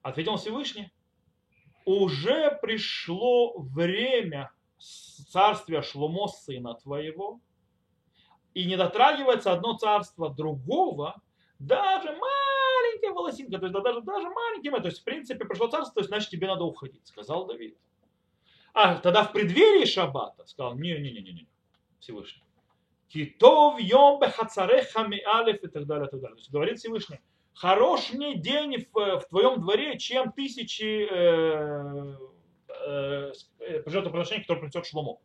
ответил 0.00 0.36
Всевышний. 0.36 0.90
уже 1.84 2.58
пришло 2.62 3.58
время 3.58 4.53
царствия 4.78 5.82
Шломо, 5.82 6.28
сына 6.28 6.74
твоего, 6.74 7.40
и 8.54 8.64
не 8.64 8.76
дотрагивается 8.76 9.52
одно 9.52 9.76
царство 9.76 10.30
другого, 10.30 11.20
даже 11.58 12.12
маленькая 12.12 13.12
волосинка, 13.12 13.58
то 13.58 13.66
есть 13.66 13.74
да, 13.74 13.80
даже, 13.80 14.00
даже 14.02 14.28
маленький, 14.28 14.70
то 14.70 14.88
есть 14.88 15.00
в 15.00 15.04
принципе 15.04 15.44
пришло 15.44 15.68
царство, 15.68 15.94
то 15.94 16.00
есть 16.00 16.08
значит 16.08 16.30
тебе 16.30 16.46
надо 16.46 16.64
уходить, 16.64 17.06
сказал 17.06 17.46
Давид. 17.46 17.76
А 18.72 18.96
тогда 18.96 19.22
в 19.24 19.32
преддверии 19.32 19.84
шаббата 19.84 20.46
сказал, 20.46 20.74
не-не-не-не, 20.74 21.46
Всевышний. 22.00 22.42
Китов 23.08 23.78
йом 23.78 24.18
бехацареха 24.18 25.06
миалев 25.06 25.62
и 25.62 25.68
так 25.68 25.86
далее, 25.86 26.08
и 26.08 26.10
так 26.10 26.20
далее. 26.20 26.34
То 26.34 26.40
есть 26.40 26.50
говорит 26.50 26.78
Всевышний, 26.78 27.20
хорош 27.52 28.12
мне 28.12 28.34
день 28.34 28.84
в, 28.92 29.20
в 29.20 29.28
твоем 29.28 29.60
дворе, 29.60 29.96
чем 29.98 30.32
тысячи 30.32 31.06
э, 31.08 32.16
э, 32.86 33.32
э 33.66 33.82
жертвоприношений, 33.86 34.42
которые 34.42 34.62
принесет 34.62 34.86
Шломо. 34.86 35.18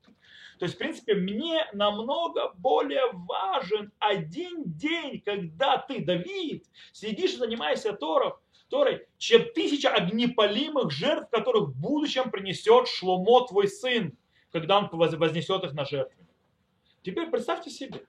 То 0.59 0.65
есть, 0.65 0.75
в 0.75 0.77
принципе, 0.77 1.15
мне 1.15 1.65
намного 1.73 2.51
более 2.57 3.11
важен 3.13 3.91
один 3.99 4.63
день, 4.65 5.21
когда 5.21 5.77
ты, 5.77 6.03
Давид, 6.03 6.65
сидишь 6.91 7.33
и 7.33 7.37
занимаешься 7.37 7.93
Тором, 7.93 8.33
Торой, 8.69 9.07
чем 9.17 9.45
тысяча 9.53 9.89
огнепалимых 9.89 10.91
жертв, 10.91 11.29
которых 11.31 11.69
в 11.69 11.79
будущем 11.79 12.29
принесет 12.29 12.87
Шломо, 12.87 13.47
твой 13.47 13.67
сын, 13.67 14.17
когда 14.51 14.79
он 14.79 14.89
вознесет 14.91 15.63
их 15.63 15.73
на 15.73 15.85
жертву. 15.85 16.25
Теперь 17.01 17.29
представьте 17.29 17.69
себе, 17.69 18.05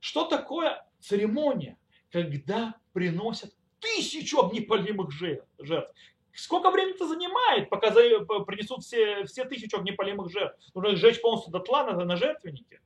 что 0.00 0.24
такое 0.24 0.84
церемония, 0.98 1.78
когда 2.10 2.74
приносят 2.92 3.54
тысячу 3.80 4.44
огнепалимых 4.44 5.10
жертв. 5.12 5.94
Сколько 6.38 6.70
времени 6.70 6.94
это 6.94 7.08
занимает, 7.08 7.68
пока 7.68 7.90
принесут 7.90 8.84
все, 8.84 9.24
все 9.24 9.44
тысячи 9.44 9.74
огнепалимых 9.74 10.30
жертв? 10.30 10.56
Нужно 10.72 10.94
сжечь 10.94 11.20
полностью 11.20 11.52
дотла 11.52 11.82
на, 11.82 12.04
на 12.04 12.16
жертвеннике. 12.16 12.80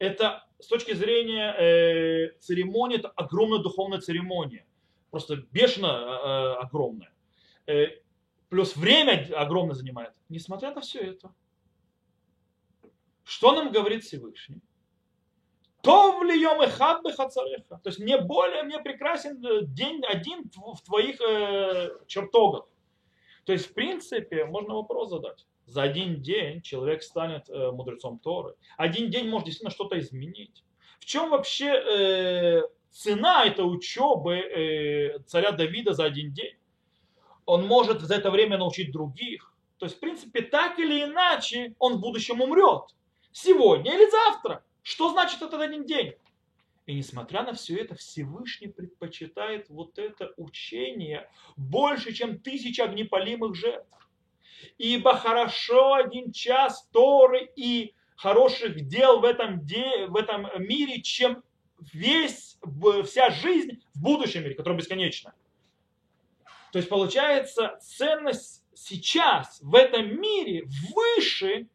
Это 0.00 0.44
с 0.58 0.66
точки 0.66 0.94
зрения 0.94 1.54
э, 1.56 2.38
церемонии, 2.40 2.98
это 2.98 3.08
огромная 3.10 3.60
духовная 3.60 4.00
церемония. 4.00 4.66
Просто 5.10 5.36
бешено 5.36 5.86
э, 5.86 6.54
огромная. 6.64 7.12
Э, 7.66 7.86
плюс 8.48 8.74
время 8.74 9.28
огромное 9.36 9.76
занимает. 9.76 10.12
Несмотря 10.28 10.74
на 10.74 10.80
все 10.80 10.98
это, 10.98 11.32
что 13.22 13.52
нам 13.52 13.70
говорит 13.70 14.02
Всевышний? 14.02 14.60
То 15.82 16.18
влием 16.18 16.60
и 16.64 16.66
хат 16.66 17.02
То 17.04 17.80
есть 17.84 18.00
мне 18.00 18.20
более, 18.20 18.64
мне 18.64 18.80
прекрасен 18.80 19.40
э, 19.46 19.66
день 19.66 20.04
один 20.04 20.50
в 20.56 20.82
твоих 20.82 21.20
э, 21.20 21.90
чертогах. 22.08 22.66
То 23.48 23.54
есть, 23.54 23.70
в 23.70 23.72
принципе, 23.72 24.44
можно 24.44 24.74
вопрос 24.74 25.08
задать. 25.08 25.46
За 25.64 25.80
один 25.80 26.20
день 26.20 26.60
человек 26.60 27.02
станет 27.02 27.48
э, 27.48 27.70
мудрецом 27.70 28.18
Торы. 28.18 28.54
Один 28.76 29.08
день 29.08 29.30
может 29.30 29.46
действительно 29.46 29.70
что-то 29.70 29.98
изменить. 29.98 30.62
В 31.00 31.06
чем 31.06 31.30
вообще 31.30 31.68
э, 31.68 32.62
цена 32.90 33.46
этой 33.46 33.62
учебы 33.62 34.34
э, 34.34 35.20
царя 35.20 35.52
Давида 35.52 35.94
за 35.94 36.04
один 36.04 36.30
день? 36.34 36.56
Он 37.46 37.66
может 37.66 38.02
за 38.02 38.16
это 38.16 38.30
время 38.30 38.58
научить 38.58 38.92
других. 38.92 39.54
То 39.78 39.86
есть, 39.86 39.96
в 39.96 40.00
принципе, 40.00 40.42
так 40.42 40.78
или 40.78 41.04
иначе, 41.04 41.74
он 41.78 41.94
в 41.94 42.00
будущем 42.00 42.42
умрет. 42.42 42.94
Сегодня 43.32 43.94
или 43.94 44.10
завтра. 44.10 44.62
Что 44.82 45.08
значит 45.08 45.40
этот 45.40 45.62
один 45.62 45.86
день? 45.86 46.12
И 46.88 46.94
несмотря 46.94 47.42
на 47.42 47.52
все 47.52 47.76
это, 47.76 47.94
Всевышний 47.96 48.68
предпочитает 48.68 49.68
вот 49.68 49.98
это 49.98 50.32
учение 50.38 51.28
больше, 51.58 52.14
чем 52.14 52.40
тысяча 52.40 52.84
огнепалимых 52.84 53.54
жертв. 53.54 53.86
Ибо 54.78 55.14
хорошо 55.14 55.92
один 55.92 56.32
час 56.32 56.88
Торы 56.90 57.50
и 57.56 57.92
хороших 58.16 58.88
дел 58.88 59.20
в 59.20 59.26
этом, 59.26 59.66
де, 59.66 60.06
в 60.06 60.16
этом 60.16 60.48
мире, 60.56 61.02
чем 61.02 61.42
весь, 61.92 62.58
вся 63.04 63.28
жизнь 63.28 63.82
в 63.94 64.02
будущем 64.02 64.44
мире, 64.44 64.54
который 64.54 64.78
бесконечна. 64.78 65.34
То 66.72 66.78
есть 66.78 66.88
получается 66.88 67.78
ценность 67.82 68.64
сейчас 68.72 69.60
в 69.60 69.74
этом 69.74 70.18
мире 70.18 70.66
выше, 70.96 71.66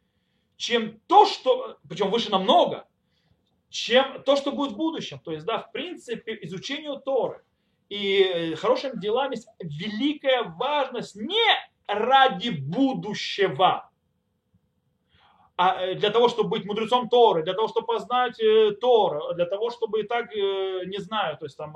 чем 0.58 1.00
то, 1.06 1.28
что, 1.28 1.78
причем 1.88 2.10
выше 2.10 2.32
намного, 2.32 2.88
чем 3.74 4.22
то, 4.24 4.36
что 4.36 4.52
будет 4.52 4.74
в 4.74 4.78
будущем. 4.78 5.20
То 5.20 5.32
есть, 5.32 5.46
да, 5.46 5.58
в 5.58 5.72
принципе, 5.72 6.38
изучению 6.44 6.98
Торы 6.98 7.44
и 7.90 8.24
э, 8.24 8.56
хорошим 8.56 9.00
делам 9.00 9.32
есть 9.32 9.48
великая 9.60 10.44
важность 10.44 11.16
не 11.16 11.46
ради 11.88 12.50
будущего, 12.50 13.90
а 15.58 15.82
э, 15.82 15.96
для 15.96 16.12
того, 16.12 16.30
чтобы 16.30 16.50
быть 16.50 16.66
мудрецом 16.66 17.10
Торы, 17.10 17.44
для 17.44 17.54
того, 17.54 17.68
чтобы 17.68 17.88
познать 17.88 18.40
э, 18.40 18.72
Тор, 18.80 19.34
для 19.34 19.46
того, 19.46 19.72
чтобы 19.72 20.02
и 20.02 20.04
так, 20.04 20.34
не 20.36 21.00
знаю, 21.00 21.38
то 21.38 21.46
есть 21.46 21.58
там 21.58 21.76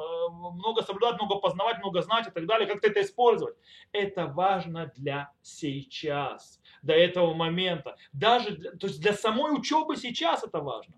много 0.56 0.84
соблюдать, 0.84 1.20
много 1.20 1.40
познавать, 1.40 1.80
много 1.80 2.04
знать 2.04 2.28
и 2.28 2.32
так 2.32 2.46
далее, 2.46 2.68
как-то 2.68 2.88
это 2.88 3.02
использовать. 3.02 3.56
Это 3.92 4.28
важно 4.28 4.92
для 4.96 5.32
сейчас, 5.42 6.62
до 6.84 6.94
этого 6.94 7.34
момента. 7.34 7.98
Даже 8.14 8.52
для, 8.52 8.72
то 8.72 8.88
есть 8.88 9.02
для 9.02 9.14
самой 9.14 9.52
учебы 9.56 9.98
сейчас 9.98 10.44
это 10.44 10.60
важно. 10.60 10.96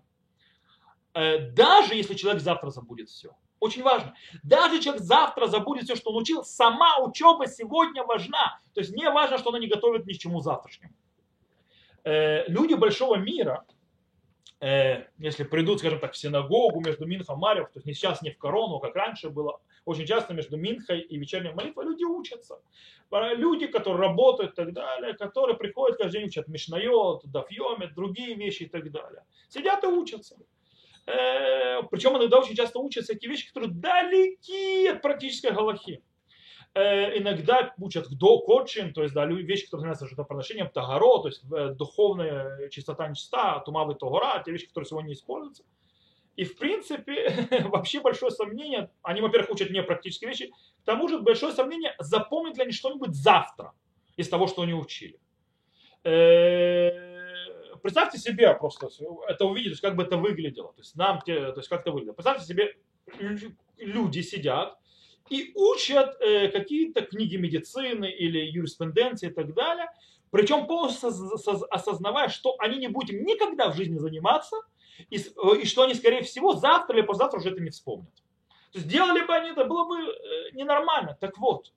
Э, 1.14 1.50
даже 1.50 1.94
если 1.94 2.14
человек 2.14 2.42
завтра 2.42 2.70
забудет 2.70 3.08
все. 3.08 3.30
Очень 3.58 3.82
важно. 3.82 4.14
Даже 4.42 4.80
человек 4.80 5.02
завтра 5.02 5.46
забудет 5.46 5.84
все, 5.84 5.96
что 5.96 6.10
он 6.10 6.22
учил, 6.22 6.44
сама 6.44 6.98
учеба 6.98 7.46
сегодня 7.46 8.04
важна. 8.04 8.58
То 8.74 8.80
есть 8.80 8.94
не 8.94 9.08
важно, 9.10 9.38
что 9.38 9.50
она 9.50 9.58
не 9.58 9.66
готовит 9.66 10.06
ни 10.06 10.14
к 10.14 10.18
чему 10.18 10.40
завтрашнему. 10.40 10.94
Э, 12.04 12.48
люди 12.48 12.74
большого 12.74 13.16
мира, 13.16 13.66
э, 14.60 15.04
если 15.18 15.44
придут, 15.44 15.80
скажем 15.80 15.98
так, 15.98 16.12
в 16.12 16.16
синагогу 16.16 16.80
между 16.80 17.06
Минхом 17.06 17.36
и 17.36 17.40
Марьев, 17.40 17.66
то 17.66 17.78
есть 17.78 17.86
не 17.86 17.92
сейчас, 17.92 18.22
не 18.22 18.30
в 18.30 18.38
корону, 18.38 18.78
как 18.78 18.94
раньше 18.94 19.28
было, 19.28 19.60
очень 19.84 20.06
часто 20.06 20.32
между 20.32 20.56
Минхой 20.56 21.00
и 21.00 21.18
вечерней 21.18 21.52
молитвой 21.52 21.86
люди 21.86 22.04
учатся. 22.04 22.60
Люди, 23.10 23.66
которые 23.66 24.08
работают 24.08 24.52
и 24.52 24.54
так 24.54 24.72
далее, 24.72 25.14
которые 25.14 25.56
приходят 25.56 25.98
каждый 25.98 26.20
день 26.20 26.28
учат 26.28 26.48
Мишнайот, 26.48 27.22
Дафьомет, 27.24 27.94
другие 27.94 28.36
вещи 28.36 28.64
и 28.64 28.68
так 28.68 28.90
далее. 28.90 29.24
Сидят 29.48 29.82
и 29.84 29.88
учатся. 29.88 30.36
Э, 31.06 31.82
причем 31.90 32.16
иногда 32.16 32.38
очень 32.38 32.54
часто 32.54 32.78
учатся 32.78 33.12
такие 33.12 33.30
вещи, 33.30 33.48
которые 33.48 33.70
далеки 33.72 34.86
от 34.88 35.02
практической 35.02 35.52
галахи. 35.52 36.02
Э, 36.74 37.18
иногда 37.18 37.74
учат 37.78 38.08
до 38.10 38.40
кочин, 38.40 38.92
то 38.92 39.02
есть 39.02 39.14
да, 39.14 39.26
вещи, 39.26 39.64
которые 39.64 39.80
занимаются 39.80 40.06
жертвоприношением, 40.06 40.68
тагаро, 40.68 41.22
то 41.22 41.28
есть 41.28 41.42
э, 41.52 41.74
духовная 41.74 42.68
чистота 42.68 43.08
нечиста, 43.08 43.62
тумавы 43.64 43.94
тогора, 43.94 44.40
те 44.44 44.52
вещи, 44.52 44.66
которые 44.66 44.88
сегодня 44.88 45.12
используются. 45.12 45.64
И 46.36 46.44
в 46.44 46.56
принципе, 46.56 47.48
вообще 47.64 48.00
большое 48.00 48.30
сомнение, 48.30 48.90
они, 49.02 49.20
во-первых, 49.20 49.50
учат 49.50 49.70
не 49.70 49.82
практические 49.82 50.30
вещи, 50.30 50.52
к 50.82 50.84
тому 50.84 51.08
же 51.08 51.18
большое 51.18 51.52
сомнение, 51.52 51.94
запомнят 51.98 52.56
ли 52.56 52.62
они 52.62 52.72
что-нибудь 52.72 53.14
завтра 53.14 53.72
из 54.16 54.28
того, 54.28 54.46
что 54.46 54.62
они 54.62 54.74
учили 54.74 55.18
представьте 57.82 58.18
себе 58.18 58.54
просто 58.54 58.88
это 59.28 59.44
есть 59.56 59.80
как 59.80 59.96
бы 59.96 60.02
это 60.02 60.16
выглядело. 60.16 60.72
То 60.72 60.80
есть 60.80 60.96
нам, 60.96 61.20
то 61.20 61.32
есть 61.32 61.68
как 61.68 61.82
это 61.82 61.92
выглядело. 61.92 62.14
Представьте 62.14 62.46
себе, 62.46 62.76
люди 63.78 64.20
сидят 64.20 64.78
и 65.30 65.52
учат 65.54 66.20
э, 66.20 66.48
какие-то 66.48 67.02
книги 67.02 67.36
медицины 67.36 68.10
или 68.10 68.40
юриспруденции 68.40 69.28
и 69.28 69.32
так 69.32 69.54
далее, 69.54 69.88
причем 70.30 70.66
полностью 70.66 71.10
осознавая, 71.70 72.28
что 72.28 72.56
они 72.58 72.78
не 72.78 72.88
будут 72.88 73.10
никогда 73.10 73.70
в 73.70 73.76
жизни 73.76 73.98
заниматься, 73.98 74.56
и, 75.08 75.16
и 75.16 75.64
что 75.64 75.82
они, 75.82 75.94
скорее 75.94 76.22
всего, 76.22 76.54
завтра 76.54 76.96
или 76.96 77.06
послезавтра 77.06 77.38
уже 77.38 77.50
это 77.50 77.62
не 77.62 77.70
вспомнят. 77.70 78.14
То 78.72 78.78
есть 78.78 78.88
делали 78.88 79.24
бы 79.24 79.34
они 79.34 79.50
это, 79.50 79.64
было 79.64 79.84
бы 79.84 79.96
э, 79.98 80.50
ненормально. 80.52 81.16
Так 81.20 81.38
вот, 81.38 81.72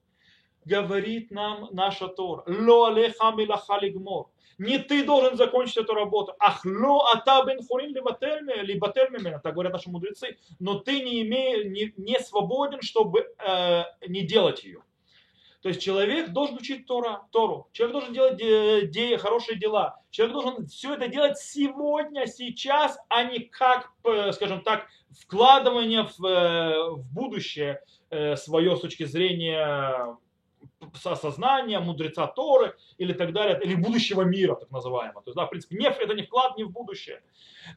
говорит 0.65 1.31
нам 1.31 1.69
наша 1.71 2.07
Тора, 2.07 2.43
«Ло 2.47 2.87
алеха 2.87 3.31
милаха 3.31 3.79
лигмор». 3.79 4.29
Не 4.57 4.77
ты 4.79 5.03
должен 5.03 5.35
закончить 5.37 5.77
эту 5.77 5.93
работу. 5.93 6.33
Ахло 6.39 7.11
атабен 7.11 7.63
хурин 7.65 7.93
либательме, 7.93 9.39
так 9.39 9.53
говорят 9.53 9.73
наши 9.73 9.89
мудрецы. 9.89 10.37
Но 10.59 10.79
ты 10.79 11.01
не, 11.01 11.21
имеешь, 11.21 11.65
не, 11.65 11.93
не 11.97 12.19
свободен, 12.19 12.81
чтобы 12.81 13.27
э, 13.39 13.83
не 14.07 14.21
делать 14.21 14.63
ее. 14.63 14.83
То 15.63 15.69
есть 15.69 15.81
человек 15.81 16.31
должен 16.31 16.57
учить 16.57 16.85
Тора, 16.85 17.21
Тору. 17.31 17.69
Человек 17.71 17.93
должен 17.93 18.13
делать 18.13 18.35
де, 18.35 18.85
де, 18.85 19.17
хорошие 19.17 19.57
дела. 19.57 19.97
Человек 20.11 20.33
должен 20.33 20.67
все 20.67 20.95
это 20.95 21.07
делать 21.07 21.37
сегодня, 21.37 22.27
сейчас, 22.27 22.99
а 23.07 23.23
не 23.23 23.39
как, 23.39 23.93
э, 24.03 24.33
скажем 24.33 24.61
так, 24.61 24.87
вкладывание 25.21 26.03
в, 26.03 26.25
э, 26.25 26.89
в 26.91 27.05
будущее 27.13 27.81
э, 28.09 28.35
свое 28.35 28.75
с 28.75 28.81
точки 28.81 29.05
зрения 29.05 30.17
осознания, 31.03 31.79
мудреца 31.79 32.27
Торы 32.27 32.75
или 32.97 33.13
так 33.13 33.33
далее, 33.33 33.59
или 33.63 33.75
будущего 33.75 34.21
мира, 34.21 34.55
так 34.55 34.71
называемого. 34.71 35.21
То 35.21 35.29
есть, 35.29 35.35
да, 35.35 35.45
в 35.45 35.49
принципе, 35.49 35.77
не, 35.77 35.87
это 35.87 36.13
не 36.13 36.23
вклад 36.23 36.57
не 36.57 36.63
в 36.63 36.71
будущее. 36.71 37.21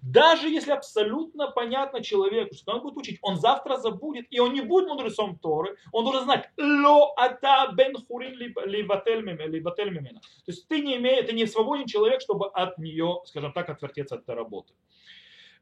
Даже 0.03 0.49
если 0.49 0.73
абсолютно 0.73 1.51
понятно 1.51 2.03
человеку, 2.03 2.55
что 2.55 2.73
он 2.73 2.83
будет 2.83 2.97
учить, 2.97 3.19
он 3.23 3.37
завтра 3.37 3.77
забудет, 3.77 4.27
и 4.31 4.41
он 4.41 4.53
не 4.53 4.61
будет 4.61 4.89
мудрецом 4.89 5.39
Торы, 5.39 5.77
он 5.93 6.05
должен 6.05 6.25
знать, 6.25 6.51
ло 6.57 7.15
ата 7.17 7.73
бен 7.73 7.97
хурин 8.07 8.35
либатель 8.37 9.23
мимена. 9.23 10.21
То 10.21 10.53
есть 10.53 10.69
ты 10.69 10.81
не 10.81 10.97
имеешь, 10.97 11.27
ты 11.27 11.33
не 11.33 11.47
свободен 11.47 11.87
человек, 11.87 12.21
чтобы 12.21 12.49
от 12.49 12.79
нее, 12.79 13.21
скажем 13.27 13.53
так, 13.53 13.69
отвертеться 13.69 14.17
от 14.17 14.23
этой 14.23 14.35
работы. 14.35 14.75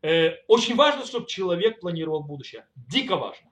Э, 0.03 0.33
очень 0.49 0.77
важно, 0.77 1.07
чтобы 1.07 1.27
человек 1.27 1.81
планировал 1.81 2.23
будущее. 2.23 2.67
Дико 2.75 3.17
важно. 3.17 3.51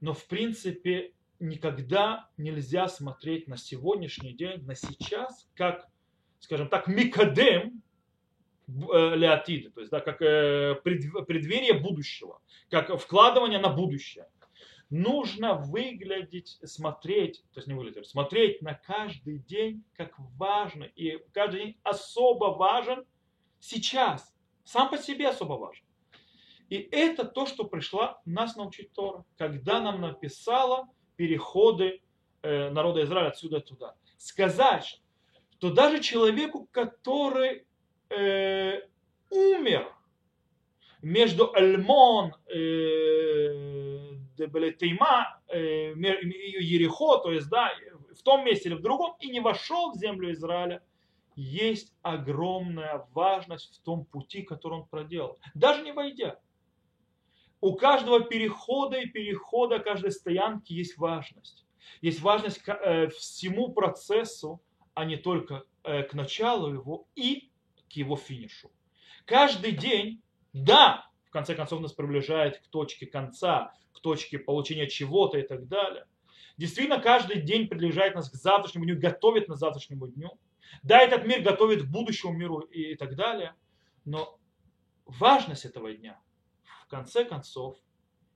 Но 0.00 0.12
в 0.12 0.24
принципе 0.26 1.12
никогда 1.40 2.28
нельзя 2.36 2.88
смотреть 2.88 3.48
на 3.48 3.56
сегодняшний 3.56 4.32
день, 4.32 4.64
на 4.64 4.74
сейчас, 4.74 5.48
как, 5.54 5.86
скажем 6.40 6.68
так, 6.68 6.88
микадем 6.88 7.82
э, 8.68 9.14
леотиды, 9.16 9.70
то 9.70 9.80
есть 9.80 9.90
да, 9.90 10.00
как 10.00 10.20
э, 10.22 10.74
преддверие 10.82 11.74
будущего, 11.74 12.40
как 12.70 12.96
вкладывание 13.00 13.58
на 13.58 13.68
будущее. 13.68 14.28
Нужно 14.90 15.54
выглядеть, 15.54 16.58
смотреть, 16.64 17.44
то 17.52 17.58
есть 17.58 17.68
не 17.68 17.74
выглядеть, 17.74 18.06
смотреть 18.06 18.62
на 18.62 18.72
каждый 18.72 19.38
день 19.40 19.84
как 19.94 20.14
важно, 20.18 20.84
и 20.84 21.18
каждый 21.32 21.60
день 21.60 21.76
особо 21.82 22.46
важен 22.46 23.04
сейчас, 23.60 24.34
сам 24.64 24.88
по 24.88 24.96
себе 24.96 25.28
особо 25.28 25.54
важен. 25.54 25.84
И 26.70 26.76
это 26.76 27.24
то, 27.24 27.46
что 27.46 27.64
пришла 27.64 28.20
нас 28.24 28.56
научить 28.56 28.92
Тора, 28.92 29.24
когда 29.36 29.80
нам 29.80 30.00
написала 30.00 30.88
переходы 31.18 32.00
э, 32.42 32.70
народа 32.70 33.02
Израиля 33.02 33.28
отсюда 33.28 33.60
туда. 33.60 33.94
Сказать, 34.16 35.02
что 35.58 35.70
даже 35.70 36.00
человеку, 36.00 36.68
который 36.70 37.66
э, 38.08 38.80
умер 39.28 39.92
между 41.02 41.52
Альмон 41.54 42.34
э, 42.46 44.14
Дебелетейма 44.36 45.40
э, 45.48 45.92
Ерехо, 45.96 47.18
то 47.18 47.32
есть 47.32 47.48
да, 47.48 47.72
в 48.16 48.22
том 48.22 48.44
месте 48.44 48.68
или 48.68 48.76
в 48.76 48.80
другом, 48.80 49.16
и 49.18 49.28
не 49.28 49.40
вошел 49.40 49.90
в 49.90 49.96
землю 49.96 50.32
Израиля, 50.32 50.84
есть 51.34 51.92
огромная 52.02 53.06
важность 53.12 53.80
в 53.80 53.84
том 53.84 54.04
пути, 54.04 54.42
который 54.42 54.74
он 54.74 54.86
проделал. 54.86 55.36
Даже 55.54 55.82
не 55.82 55.92
войдя 55.92 56.38
у 57.60 57.74
каждого 57.74 58.20
перехода 58.20 58.98
и 58.98 59.06
перехода 59.06 59.78
каждой 59.80 60.12
стоянки 60.12 60.72
есть 60.72 60.96
важность. 60.96 61.66
Есть 62.00 62.20
важность 62.20 62.58
к 62.58 62.68
э, 62.68 63.08
всему 63.08 63.72
процессу, 63.72 64.62
а 64.94 65.04
не 65.04 65.16
только 65.16 65.64
э, 65.82 66.04
к 66.04 66.14
началу 66.14 66.72
его 66.72 67.08
и 67.16 67.50
к 67.88 67.92
его 67.92 68.16
финишу. 68.16 68.70
Каждый 69.24 69.72
день, 69.72 70.22
да, 70.52 71.10
в 71.24 71.30
конце 71.30 71.54
концов 71.54 71.80
нас 71.80 71.92
приближает 71.92 72.58
к 72.58 72.68
точке 72.68 73.06
конца, 73.06 73.74
к 73.92 74.00
точке 74.00 74.38
получения 74.38 74.86
чего-то 74.86 75.38
и 75.38 75.42
так 75.42 75.66
далее. 75.66 76.06
Действительно, 76.56 77.00
каждый 77.00 77.42
день 77.42 77.68
приближает 77.68 78.14
нас 78.14 78.30
к 78.30 78.34
завтрашнему 78.34 78.84
дню, 78.84 78.98
готовит 78.98 79.48
нас 79.48 79.58
к 79.58 79.60
завтрашнему 79.60 80.08
дню. 80.08 80.38
Да, 80.82 81.00
этот 81.00 81.26
мир 81.26 81.40
готовит 81.40 81.82
к 81.82 81.90
будущему 81.90 82.32
миру 82.32 82.60
и 82.60 82.94
так 82.94 83.16
далее. 83.16 83.54
Но 84.04 84.38
важность 85.06 85.64
этого 85.64 85.92
дня– 85.92 86.20
конце 86.88 87.24
концов 87.24 87.76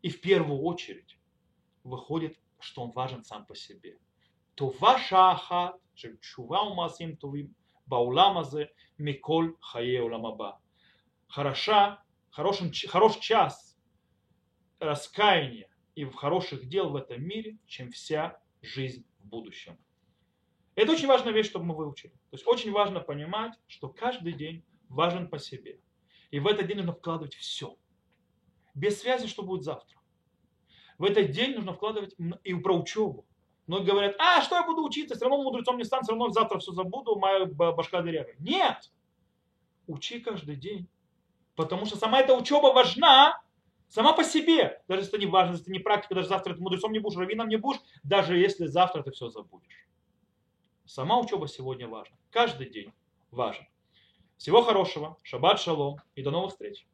и 0.03 0.11
в 0.11 0.21
первую 0.21 0.61
очередь 0.61 1.19
выходит, 1.85 2.39
что 2.61 2.83
он 2.83 2.91
важен 2.93 3.25
сам 3.25 3.47
по 3.47 3.55
себе. 3.55 3.99
То 4.55 4.69
ваша 4.69 5.33
ахат, 5.33 5.81
чува 5.95 6.63
умасим 6.63 7.17
тувим, 7.17 7.55
бауламазе, 7.87 8.73
миколь 8.99 9.57
хае 9.61 10.03
уламаба. 10.03 10.61
Хороша, 11.27 12.03
хороший, 12.31 12.71
хорош 12.89 13.19
час 13.19 13.79
раскаяния 14.79 15.69
и 15.95 16.05
хороших 16.05 16.69
дел 16.69 16.91
в 16.91 16.97
этом 16.97 17.23
мире, 17.23 17.59
чем 17.67 17.91
вся 17.91 18.41
жизнь 18.61 19.07
в 19.21 19.29
будущем. 19.29 19.79
Это 20.75 20.93
очень 20.93 21.07
важная 21.07 21.33
вещь, 21.33 21.47
чтобы 21.47 21.67
мы 21.67 21.77
выучили. 21.77 22.13
То 22.13 22.37
есть 22.37 22.47
очень 22.47 22.73
важно 22.73 23.01
понимать, 23.01 23.53
что 23.67 23.89
каждый 23.89 24.33
день 24.33 24.65
важен 24.89 25.29
по 25.29 25.39
себе. 25.39 25.81
И 26.31 26.41
в 26.41 26.47
этот 26.47 26.67
день 26.67 26.79
нужно 26.79 26.95
вкладывать 26.95 27.35
все 27.35 27.77
без 28.75 29.01
связи, 29.01 29.27
что 29.27 29.43
будет 29.43 29.65
завтра. 29.65 29.99
В 30.99 31.05
этот 31.05 31.31
день 31.31 31.55
нужно 31.55 31.73
вкладывать 31.73 32.15
и 32.45 32.55
про 32.55 32.75
учебу. 32.75 33.27
Многие 33.67 33.87
говорят, 33.87 34.17
а 34.19 34.43
что 34.43 34.57
я 34.57 34.67
буду 34.67 34.83
учиться, 34.85 35.15
все 35.15 35.25
равно 35.25 35.43
мудрецом 35.43 35.79
не 35.79 35.85
стану, 35.85 36.03
все 36.03 36.13
равно 36.13 36.31
завтра 36.31 36.59
все 36.59 36.73
забуду, 36.73 37.17
моя 37.17 37.47
башка 37.47 38.03
дырявая. 38.03 38.35
Нет! 38.39 38.91
Учи 39.87 40.21
каждый 40.21 40.57
день. 40.57 40.89
Потому 41.55 41.87
что 41.87 41.97
сама 41.97 42.21
эта 42.21 42.35
учеба 42.35 42.73
важна 42.73 43.41
сама 43.89 44.13
по 44.15 44.25
себе. 44.25 44.83
Даже 44.89 45.03
если 45.03 45.15
это 45.15 45.27
не 45.27 45.31
важно, 45.31 45.53
если 45.53 45.65
это 45.65 45.73
не 45.73 45.79
практика, 45.79 46.15
даже 46.15 46.29
завтра 46.29 46.55
ты 46.55 46.61
мудрецом 46.61 46.93
не 46.93 46.99
будешь, 46.99 47.19
раввином 47.19 47.49
не 47.49 47.57
будешь, 47.57 47.81
даже 48.03 48.37
если 48.37 48.67
завтра 48.67 49.03
ты 49.03 49.11
все 49.11 49.29
забудешь. 49.29 49.87
Сама 50.85 51.19
учеба 51.19 51.47
сегодня 51.47 51.89
важна. 51.89 52.17
Каждый 52.31 52.69
день 52.69 52.93
важен. 53.31 53.67
Всего 54.37 54.63
хорошего, 54.63 55.19
шаббат 55.23 55.61
шалом 55.61 55.99
и 56.15 56.23
до 56.23 56.31
новых 56.31 56.53
встреч. 56.53 56.87